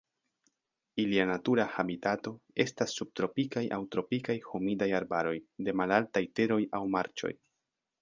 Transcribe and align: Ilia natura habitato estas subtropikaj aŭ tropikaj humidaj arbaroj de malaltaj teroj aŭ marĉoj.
Ilia 1.03 1.25
natura 1.31 1.65
habitato 1.81 2.33
estas 2.65 2.97
subtropikaj 3.01 3.65
aŭ 3.79 3.81
tropikaj 3.97 4.39
humidaj 4.49 4.91
arbaroj 5.03 5.39
de 5.69 5.81
malaltaj 5.83 6.29
teroj 6.41 6.63
aŭ 6.81 6.85
marĉoj. 6.99 7.37